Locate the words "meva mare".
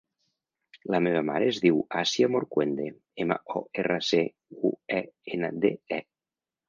1.07-1.49